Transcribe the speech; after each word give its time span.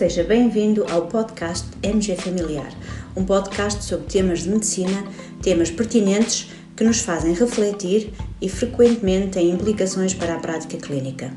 Seja 0.00 0.24
bem-vindo 0.24 0.86
ao 0.90 1.08
podcast 1.08 1.68
MG 1.82 2.16
Familiar, 2.16 2.72
um 3.14 3.22
podcast 3.22 3.84
sobre 3.84 4.06
temas 4.06 4.44
de 4.44 4.48
medicina, 4.48 5.04
temas 5.42 5.70
pertinentes 5.70 6.50
que 6.74 6.82
nos 6.82 7.00
fazem 7.00 7.34
refletir 7.34 8.10
e 8.40 8.48
frequentemente 8.48 9.32
têm 9.32 9.50
implicações 9.50 10.14
para 10.14 10.36
a 10.36 10.40
prática 10.40 10.78
clínica. 10.78 11.30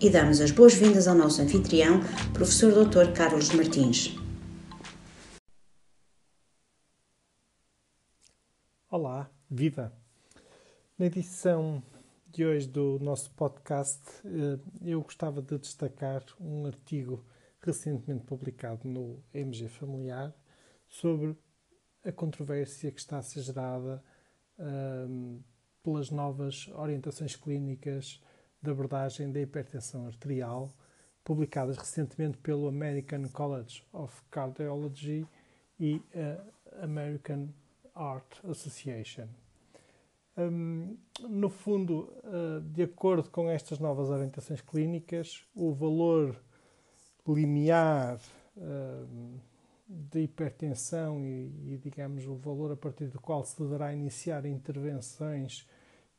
E 0.00 0.08
damos 0.08 0.40
as 0.40 0.52
boas-vindas 0.52 1.08
ao 1.08 1.16
nosso 1.16 1.42
anfitrião, 1.42 1.98
professor 2.32 2.70
Dr. 2.70 3.12
Carlos 3.12 3.50
Martins. 3.50 4.16
Olá, 8.88 9.28
viva! 9.50 9.92
Na 10.96 11.06
edição 11.06 11.82
de 12.28 12.46
hoje 12.46 12.68
do 12.68 13.00
nosso 13.00 13.28
podcast, 13.32 14.00
eh, 14.24 14.60
eu 14.84 15.02
gostava 15.02 15.42
de 15.42 15.58
destacar 15.58 16.22
um 16.40 16.64
artigo 16.64 17.24
recentemente 17.68 18.24
publicado 18.24 18.88
no 18.88 19.22
MG 19.32 19.68
Familiar 19.68 20.34
sobre 20.88 21.36
a 22.02 22.10
controvérsia 22.10 22.90
que 22.90 22.98
está 22.98 23.18
a 23.18 23.22
ser 23.22 23.42
gerada 23.42 24.02
um, 24.58 25.42
pelas 25.82 26.10
novas 26.10 26.68
orientações 26.68 27.36
clínicas 27.36 28.22
de 28.62 28.70
abordagem 28.70 29.30
da 29.30 29.40
hipertensão 29.40 30.06
arterial, 30.06 30.72
publicadas 31.22 31.76
recentemente 31.76 32.38
pelo 32.38 32.68
American 32.68 33.28
College 33.28 33.84
of 33.92 34.22
Cardiology 34.30 35.26
e 35.78 36.02
a 36.14 36.84
American 36.84 37.48
Heart 37.94 38.44
Association. 38.48 39.28
Um, 40.38 40.96
no 41.20 41.50
fundo, 41.50 42.12
uh, 42.24 42.60
de 42.60 42.84
acordo 42.84 43.28
com 43.28 43.50
estas 43.50 43.78
novas 43.78 44.08
orientações 44.08 44.60
clínicas, 44.60 45.44
o 45.54 45.74
valor 45.74 46.40
limiar 47.34 48.20
uh, 48.56 49.40
de 49.88 50.20
hipertensão 50.20 51.24
e, 51.24 51.74
e, 51.74 51.80
digamos, 51.82 52.26
o 52.26 52.34
valor 52.36 52.72
a 52.72 52.76
partir 52.76 53.06
do 53.06 53.20
qual 53.20 53.44
se 53.44 53.58
deverá 53.58 53.92
iniciar 53.92 54.44
intervenções, 54.44 55.66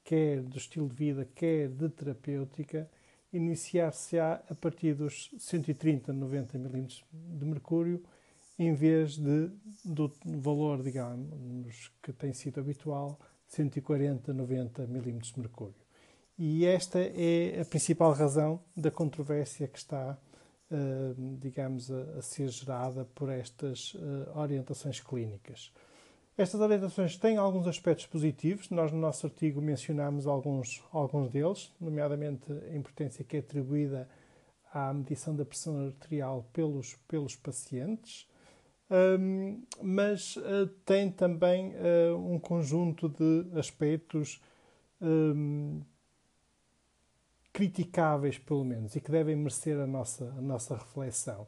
quer 0.04 0.42
do 0.42 0.58
estilo 0.58 0.90
de 0.90 0.96
vida, 0.96 1.28
quer 1.36 1.70
de 1.70 1.90
terapêutica, 1.90 2.90
iniciar-se-á 3.32 4.42
a 4.50 4.56
partir 4.56 4.96
dos 4.96 5.30
130, 5.38 6.12
90 6.12 6.58
milímetros 6.58 7.06
de 7.12 7.46
mercúrio, 7.46 8.04
em 8.58 8.74
vez 8.74 9.18
de, 9.18 9.52
do 9.86 10.12
valor, 10.26 10.82
digamos, 10.82 11.92
que 12.02 12.12
tem 12.12 12.34
sido 12.34 12.60
habitual, 12.60 13.20
140, 13.48 14.34
90 14.34 14.88
milímetros 14.88 15.32
de 15.32 15.40
mercúrio. 15.40 15.76
E 16.38 16.66
esta 16.66 17.00
é 17.00 17.62
a 17.62 17.66
principal 17.66 18.14
razão 18.14 18.60
da 18.76 18.90
controvérsia 18.90 19.68
que 19.68 19.78
está 19.78 20.18
digamos, 21.40 21.90
a, 21.92 22.20
a, 22.20 22.22
ser 22.22 22.48
gerada 22.50 23.06
por 23.16 23.30
estas 23.30 23.94
uh, 23.96 24.38
orientações 24.38 25.00
clínicas. 25.00 25.72
Estas 26.38 26.62
orientações 26.62 27.18
têm 27.18 27.38
alguns 27.38 27.68
aspectos 27.68 28.06
positivos, 28.06 28.70
nós 28.70 28.92
no 28.92 29.00
nosso 29.00 29.26
artigo 29.26 29.62
mencionamos 29.62 30.26
alguns, 30.26 30.82
alguns 30.92 31.30
deles, 31.30 31.72
nomeadamente 31.82 32.52
a 32.72 32.78
importância 32.78 33.26
que 33.26 33.38
é 33.38 33.40
atribuída 33.40 34.08
à 34.72 34.94
medição 34.94 35.36
da 35.36 35.44
pressão 35.44 35.88
arterial 35.88 36.48
pelos, 36.54 36.96
pelos 37.08 37.36
pacientes, 37.36 38.30
um, 38.90 39.62
mas 39.82 40.38
uh, 40.38 40.68
tem 40.86 41.12
também 41.12 41.74
uh, 41.76 42.16
um 42.18 42.40
conjunto 42.40 43.10
de 43.10 43.58
aspectos 43.58 44.42
um, 45.02 45.82
criticáveis, 47.60 48.38
pelo 48.38 48.64
menos, 48.64 48.96
e 48.96 49.02
que 49.02 49.12
devem 49.12 49.36
merecer 49.36 49.78
a 49.78 49.86
nossa, 49.86 50.34
a 50.38 50.42
nossa 50.42 50.78
reflexão. 50.78 51.46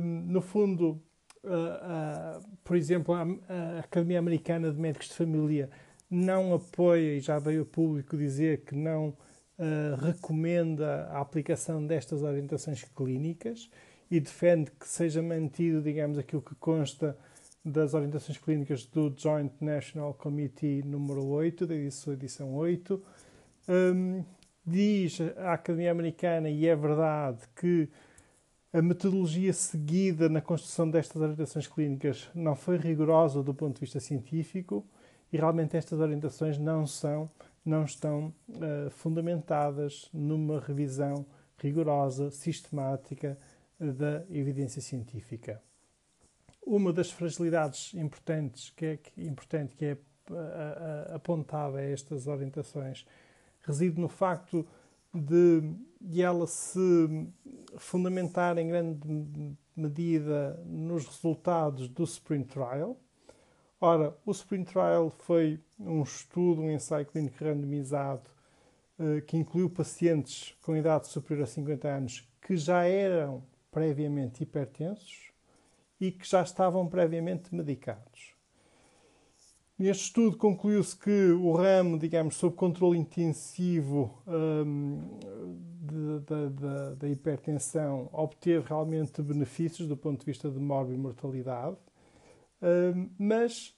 no 0.00 0.40
fundo, 0.40 0.98
uh, 1.42 2.40
uh, 2.40 2.56
por 2.64 2.74
exemplo, 2.74 3.14
a, 3.14 3.20
a, 3.22 3.80
Academia 3.80 4.18
Americana 4.18 4.72
de 4.72 4.80
Médicos 4.80 5.08
de 5.08 5.14
Família 5.14 5.68
não 6.10 6.54
apoia, 6.54 7.18
e 7.18 7.20
já 7.20 7.38
veio 7.38 7.62
a 7.62 7.66
público 7.66 8.16
dizer 8.16 8.62
que 8.62 8.74
não 8.74 9.08
uh, 9.08 9.94
recomenda 10.00 11.06
a 11.10 11.20
aplicação 11.20 11.86
destas 11.86 12.22
orientações 12.22 12.82
clínicas 12.82 13.68
e 14.10 14.18
defende 14.18 14.70
que 14.70 14.88
seja 14.88 15.20
mantido, 15.20 15.82
digamos, 15.82 16.16
aquilo 16.16 16.40
que 16.40 16.54
consta 16.54 17.14
das 17.62 17.92
orientações 17.92 18.38
clínicas 18.38 18.86
do 18.86 19.12
Joint 19.14 19.52
National 19.60 20.14
Committee 20.14 20.82
número 20.82 21.26
8, 21.26 21.66
da 21.66 21.74
edição, 21.74 22.14
edição 22.14 22.54
8. 22.54 23.02
Um, 23.68 24.24
diz 24.66 25.20
a 25.36 25.52
Academia 25.54 25.90
Americana, 25.90 26.48
e 26.48 26.66
é 26.66 26.74
verdade, 26.74 27.40
que 27.54 27.88
a 28.72 28.82
metodologia 28.82 29.52
seguida 29.52 30.28
na 30.28 30.40
construção 30.40 30.90
destas 30.90 31.22
orientações 31.22 31.66
clínicas 31.68 32.28
não 32.34 32.56
foi 32.56 32.76
rigorosa 32.76 33.40
do 33.40 33.54
ponto 33.54 33.74
de 33.76 33.80
vista 33.82 34.00
científico 34.00 34.84
e 35.32 35.36
realmente 35.36 35.76
estas 35.76 36.00
orientações 36.00 36.58
não 36.58 36.84
são, 36.84 37.30
não 37.64 37.84
estão 37.84 38.34
uh, 38.48 38.90
fundamentadas 38.90 40.08
numa 40.12 40.58
revisão 40.58 41.24
rigorosa, 41.56 42.32
sistemática 42.32 43.38
uh, 43.78 43.92
da 43.92 44.24
evidência 44.28 44.82
científica. 44.82 45.62
Uma 46.66 46.92
das 46.92 47.12
fragilidades 47.12 47.94
importantes 47.94 48.70
que 48.70 48.86
é, 48.86 48.96
que, 48.96 49.22
importante 49.22 49.76
que 49.76 49.84
é 49.84 49.92
uh, 49.92 51.14
apontada 51.14 51.78
a 51.78 51.82
estas 51.82 52.26
orientações 52.26 53.06
reside 53.64 54.00
no 54.00 54.08
facto 54.08 54.66
de, 55.12 55.62
de 56.00 56.22
ela 56.22 56.46
se 56.46 57.28
fundamentar 57.76 58.58
em 58.58 58.68
grande 58.68 59.56
medida 59.76 60.60
nos 60.66 61.06
resultados 61.06 61.88
do 61.88 62.04
Sprint 62.04 62.48
Trial. 62.48 62.96
Ora, 63.80 64.16
o 64.24 64.30
Sprint 64.30 64.70
Trial 64.70 65.10
foi 65.10 65.60
um 65.78 66.02
estudo, 66.02 66.62
um 66.62 66.70
ensaio 66.70 67.06
clínico 67.06 67.44
randomizado 67.44 68.30
eh, 68.98 69.20
que 69.22 69.36
incluiu 69.36 69.68
pacientes 69.68 70.56
com 70.62 70.76
idade 70.76 71.08
superior 71.08 71.44
a 71.44 71.46
50 71.46 71.88
anos 71.88 72.28
que 72.40 72.56
já 72.56 72.84
eram 72.84 73.42
previamente 73.70 74.42
hipertensos 74.42 75.32
e 76.00 76.12
que 76.12 76.28
já 76.28 76.42
estavam 76.42 76.86
previamente 76.88 77.54
medicados. 77.54 78.33
Neste 79.76 80.04
estudo 80.04 80.36
concluiu-se 80.36 80.96
que 80.96 81.32
o 81.32 81.52
ramo, 81.52 81.98
digamos, 81.98 82.36
sob 82.36 82.54
controle 82.54 82.96
intensivo 82.96 84.22
um, 84.24 85.00
da 86.96 87.08
hipertensão, 87.08 88.08
obteve 88.12 88.68
realmente 88.68 89.20
benefícios 89.20 89.88
do 89.88 89.96
ponto 89.96 90.20
de 90.20 90.26
vista 90.26 90.48
de 90.48 90.60
morbimortalidade, 90.60 91.76
um, 92.62 93.10
mas 93.18 93.74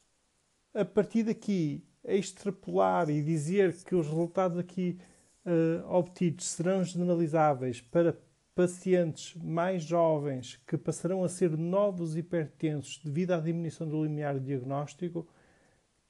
a 0.75 0.85
partir 0.85 1.23
daqui, 1.23 1.83
extrapolar 2.05 3.09
e 3.09 3.23
dizer 3.23 3.75
que 3.83 3.95
os 3.95 4.07
resultados 4.07 4.59
aqui 4.59 4.99
uh, 5.47 5.91
obtidos 5.91 6.47
serão 6.47 6.85
generalizáveis 6.85 7.81
para 7.81 8.17
pacientes 8.55 9.35
mais 9.43 9.83
jovens 9.83 10.61
que 10.67 10.77
passarão 10.77 11.25
a 11.25 11.29
ser 11.29 11.57
novos 11.57 12.17
hipertensos 12.17 13.01
devido 13.03 13.33
à 13.33 13.41
diminuição 13.41 13.89
do 13.89 14.03
limiar 14.05 14.39
diagnóstico, 14.39 15.27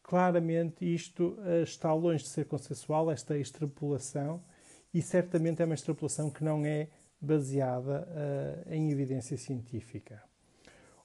claramente 0.06 0.84
isto 0.84 1.36
uh, 1.40 1.64
está 1.64 1.92
longe 1.92 2.22
de 2.22 2.30
ser 2.30 2.44
consensual, 2.44 3.10
esta 3.10 3.36
extrapolação, 3.36 4.40
e 4.94 5.02
certamente 5.02 5.60
é 5.60 5.64
uma 5.64 5.74
extrapolação 5.74 6.30
que 6.30 6.44
não 6.44 6.64
é 6.64 6.88
baseada 7.20 8.06
uh, 8.06 8.72
em 8.72 8.92
evidência 8.92 9.36
científica. 9.36 10.22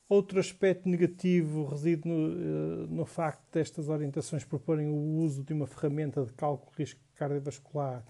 Outro 0.07 0.39
aspecto 0.39 0.87
negativo 0.87 1.65
reside 1.65 2.07
no, 2.07 2.13
uh, 2.13 2.87
no, 2.87 3.03
facto 3.03 3.41
destas 3.51 3.89
orientações 3.89 4.45
proporem 4.45 4.87
o 4.87 5.17
uso 5.17 5.43
de 5.43 5.51
uma 5.51 5.65
ferramenta 5.65 6.23
de 6.23 6.33
cálculo 6.33 6.71
de 6.71 6.83
risco 6.83 6.99
cardiovascular 7.15 8.05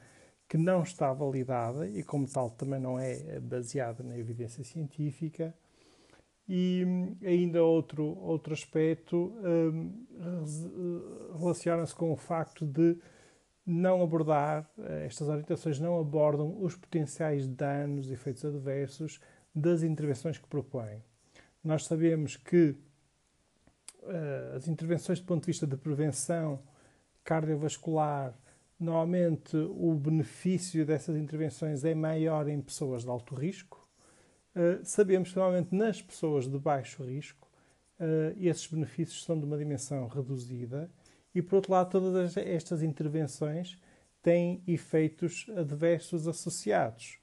que 0.49 0.57
não 0.57 0.83
está 0.83 1.13
validada 1.13 1.87
e, 1.87 2.03
como 2.03 2.27
tal, 2.27 2.49
também 2.49 2.81
não 2.81 2.99
é 2.99 3.39
baseada 3.39 4.03
na 4.03 4.17
evidência 4.17 4.61
científica. 4.65 5.55
E 6.47 6.83
hum, 6.85 7.15
ainda 7.23 7.63
outro, 7.63 8.17
outro 8.19 8.53
aspecto 8.53 9.33
um, 9.43 10.05
relaciona-se 11.39 11.95
com 11.95 12.11
o 12.11 12.17
facto 12.17 12.65
de 12.65 12.97
não 13.65 14.01
abordar, 14.01 14.69
eh, 14.79 15.05
estas 15.05 15.29
orientações 15.29 15.79
não 15.79 15.99
abordam 15.99 16.61
os 16.61 16.75
potenciais 16.75 17.47
danos 17.47 18.09
e 18.09 18.13
efeitos 18.13 18.43
adversos 18.43 19.19
das 19.53 19.83
intervenções 19.83 20.37
que 20.37 20.47
propõem. 20.47 21.01
Nós 21.63 21.85
sabemos 21.85 22.35
que 22.37 22.75
uh, 24.01 24.55
as 24.55 24.67
intervenções 24.67 25.19
do 25.19 25.25
ponto 25.25 25.41
de 25.41 25.47
vista 25.47 25.67
de 25.67 25.77
prevenção 25.77 26.59
cardiovascular, 27.23 28.33
normalmente 28.79 29.55
o 29.55 29.93
benefício 29.93 30.85
dessas 30.85 31.15
intervenções 31.15 31.85
é 31.85 31.93
maior 31.93 32.47
em 32.47 32.59
pessoas 32.61 33.03
de 33.03 33.09
alto 33.09 33.35
risco, 33.35 33.80
Uh, 34.55 34.83
sabemos 34.83 35.29
que 35.29 35.37
normalmente 35.37 35.73
nas 35.73 36.01
pessoas 36.01 36.47
de 36.47 36.59
baixo 36.59 37.03
risco 37.03 37.47
uh, 37.99 38.37
esses 38.37 38.67
benefícios 38.67 39.23
são 39.23 39.39
de 39.39 39.45
uma 39.45 39.57
dimensão 39.57 40.07
reduzida 40.07 40.91
e, 41.33 41.41
por 41.41 41.55
outro 41.55 41.71
lado, 41.71 41.89
todas 41.89 42.35
estas 42.35 42.83
intervenções 42.83 43.79
têm 44.21 44.61
efeitos 44.67 45.47
adversos 45.55 46.27
associados. 46.27 47.17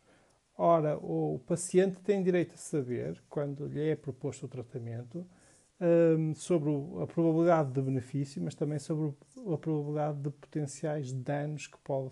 Ora, 0.56 0.98
o 0.98 1.40
paciente 1.46 2.00
tem 2.00 2.22
direito 2.22 2.54
a 2.54 2.56
saber, 2.56 3.22
quando 3.28 3.66
lhe 3.66 3.90
é 3.90 3.94
proposto 3.94 4.46
o 4.46 4.48
tratamento, 4.48 5.24
um, 5.80 6.34
sobre 6.34 6.70
a 7.00 7.06
probabilidade 7.06 7.70
de 7.70 7.80
benefício, 7.80 8.42
mas 8.42 8.54
também 8.54 8.78
sobre 8.78 9.14
a 9.52 9.56
probabilidade 9.56 10.20
de 10.20 10.30
potenciais 10.30 11.12
danos 11.12 11.68
que 11.68 11.78
pode 11.78 12.10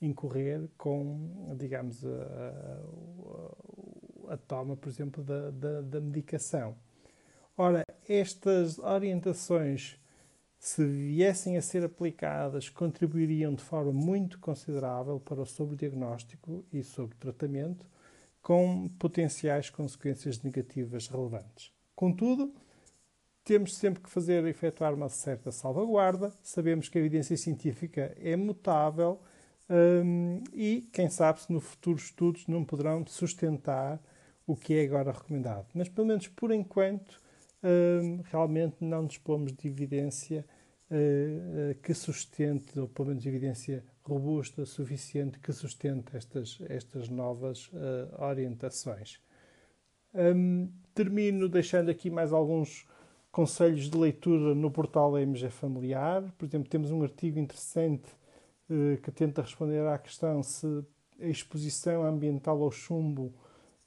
incorrer 0.00 0.68
com, 0.76 1.52
digamos, 1.56 2.04
a, 2.04 2.08
a, 2.08 3.47
a 4.30 4.36
toma, 4.36 4.76
por 4.76 4.88
exemplo, 4.88 5.22
da, 5.22 5.50
da, 5.50 5.80
da, 5.80 6.00
medicação. 6.00 6.76
Ora, 7.56 7.82
estas 8.08 8.78
orientações, 8.78 9.98
se 10.58 10.84
viessem 10.84 11.56
a 11.56 11.62
ser 11.62 11.84
aplicadas, 11.84 12.68
contribuiriam 12.68 13.54
de 13.54 13.62
forma 13.62 13.92
muito 13.92 14.38
considerável 14.38 15.20
para 15.20 15.40
o 15.40 15.46
sobrediagnóstico 15.46 16.64
e 16.72 16.82
sobre 16.82 17.16
tratamento, 17.16 17.86
com 18.40 18.88
potenciais 18.98 19.70
consequências 19.70 20.40
negativas 20.42 21.08
relevantes. 21.08 21.72
Contudo, 21.94 22.54
temos 23.44 23.76
sempre 23.76 24.02
que 24.02 24.10
fazer, 24.10 24.44
efetuar 24.46 24.94
uma 24.94 25.08
certa 25.08 25.50
salvaguarda. 25.50 26.32
Sabemos 26.42 26.88
que 26.88 26.98
a 26.98 27.00
evidência 27.00 27.36
científica 27.36 28.14
é 28.20 28.36
mutável 28.36 29.20
um, 29.70 30.42
e, 30.52 30.88
quem 30.92 31.10
sabe, 31.10 31.42
se 31.42 31.52
no 31.52 31.60
futuro 31.60 31.98
estudos 31.98 32.46
não 32.46 32.64
poderão 32.64 33.04
sustentar 33.06 34.00
o 34.48 34.56
que 34.56 34.74
é 34.74 34.84
agora 34.84 35.12
recomendado. 35.12 35.66
Mas, 35.74 35.88
pelo 35.88 36.06
menos 36.06 36.26
por 36.26 36.50
enquanto, 36.50 37.20
um, 37.62 38.22
realmente 38.24 38.76
não 38.80 39.06
dispomos 39.06 39.52
de 39.52 39.68
evidência 39.68 40.44
uh, 40.90 41.70
uh, 41.70 41.74
que 41.82 41.92
sustente, 41.92 42.80
ou 42.80 42.88
pelo 42.88 43.08
menos 43.08 43.24
evidência 43.26 43.84
robusta, 44.02 44.64
suficiente, 44.64 45.38
que 45.38 45.52
sustente 45.52 46.16
estas, 46.16 46.58
estas 46.68 47.08
novas 47.10 47.66
uh, 47.66 48.24
orientações. 48.24 49.20
Um, 50.14 50.72
termino 50.94 51.48
deixando 51.48 51.90
aqui 51.90 52.10
mais 52.10 52.32
alguns 52.32 52.88
conselhos 53.30 53.90
de 53.90 53.96
leitura 53.96 54.54
no 54.54 54.70
portal 54.70 55.18
MG 55.18 55.50
Familiar. 55.50 56.24
Por 56.38 56.46
exemplo, 56.46 56.68
temos 56.68 56.90
um 56.90 57.02
artigo 57.02 57.38
interessante 57.38 58.08
eh, 58.70 58.98
que 59.02 59.10
tenta 59.10 59.42
responder 59.42 59.86
à 59.86 59.98
questão 59.98 60.42
se 60.42 60.66
a 61.20 61.26
exposição 61.26 62.02
ambiental 62.02 62.62
ao 62.62 62.70
chumbo 62.70 63.32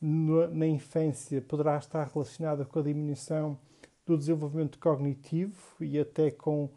no, 0.01 0.47
na 0.49 0.67
infância 0.67 1.41
poderá 1.41 1.77
estar 1.77 2.09
relacionada 2.13 2.65
com 2.65 2.79
a 2.79 2.83
diminuição 2.83 3.57
do 4.05 4.17
desenvolvimento 4.17 4.79
cognitivo 4.79 5.55
e 5.79 5.99
até 5.99 6.31
com 6.31 6.69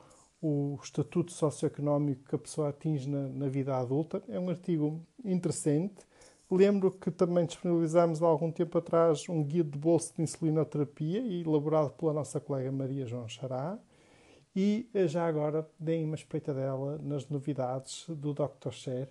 o 0.43 0.79
estatuto 0.83 1.33
socioeconómico 1.33 2.25
que 2.29 2.35
a 2.35 2.39
pessoa 2.39 2.69
atinge 2.69 3.09
na, 3.09 3.29
na 3.29 3.49
vida 3.49 3.77
adulta. 3.77 4.23
É 4.29 4.39
um 4.39 4.51
artigo 4.51 5.01
interessante 5.25 6.05
Lembro 6.51 6.91
que 6.93 7.11
também 7.11 7.47
disponibilizámos 7.47 8.23
há 8.23 8.27
algum 8.27 8.51
tempo 8.51 8.77
atrás 8.79 9.29
um 9.29 9.43
guia 9.43 9.65
de 9.65 9.79
bolso 9.79 10.15
de 10.15 10.23
insulinoterapia, 10.23 11.21
elaborado 11.21 11.91
pela 11.91 12.13
nossa 12.13 12.39
colega 12.39 12.71
Maria 12.71 13.07
João 13.07 13.29
Xará. 13.29 13.79
E 14.55 14.89
eh, 14.95 15.09
já 15.09 15.27
agora 15.27 15.69
deem 15.81 16.05
uma 16.05 16.15
espreitadela 16.15 16.99
nas 16.99 17.29
novidades 17.29 18.05
do 18.09 18.33
Dr. 18.33 18.71
Share. 18.71 19.09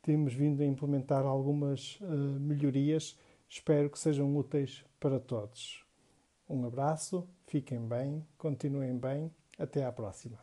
Temos 0.00 0.32
vindo 0.32 0.62
a 0.62 0.64
implementar 0.64 1.26
algumas 1.26 1.98
uh, 2.00 2.06
melhorias. 2.40 3.18
Espero 3.48 3.90
que 3.90 3.98
sejam 3.98 4.36
úteis 4.36 4.84
para 4.98 5.20
todos. 5.20 5.84
Um 6.48 6.66
abraço, 6.66 7.26
fiquem 7.46 7.80
bem, 7.80 8.26
continuem 8.36 8.96
bem. 8.96 9.30
Até 9.58 9.84
à 9.84 9.90
próxima. 9.90 10.38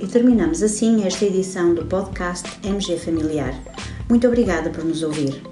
E 0.00 0.06
terminamos 0.06 0.62
assim 0.62 1.04
esta 1.04 1.24
edição 1.24 1.74
do 1.74 1.84
podcast 1.86 2.48
MG 2.66 2.96
Familiar. 2.98 3.52
Muito 4.08 4.26
obrigada 4.26 4.70
por 4.70 4.82
nos 4.84 5.02
ouvir. 5.02 5.42